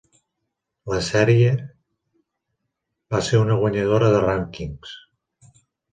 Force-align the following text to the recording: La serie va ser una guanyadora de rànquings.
La 0.93 1.01
serie 1.07 1.51
va 3.15 3.23
ser 3.31 3.43
una 3.45 3.59
guanyadora 3.61 4.11
de 4.17 4.23
rànquings. 4.25 4.95